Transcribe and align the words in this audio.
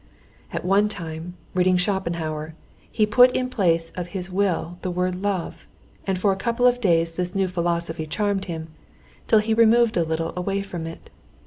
At 0.51 0.65
one 0.65 0.89
time, 0.89 1.35
reading 1.53 1.77
Schopenhauer, 1.77 2.55
he 2.91 3.05
put 3.05 3.29
in 3.35 3.51
place 3.51 3.91
of 3.91 4.07
his 4.17 4.31
will 4.31 4.79
the 4.81 4.89
word 4.89 5.21
love, 5.21 5.67
and 6.07 6.17
for 6.17 6.31
a 6.31 6.35
couple 6.41 6.65
of 6.65 6.81
days 6.81 7.11
this 7.11 7.35
new 7.35 7.47
philosophy 7.47 8.07
charmed 8.07 8.45
him, 8.45 8.69
till 9.27 9.37
he 9.37 9.53
removed 9.53 9.97
a 9.97 10.03
little 10.03 10.33
away 10.35 10.63
from 10.63 10.87
it. 10.87 11.11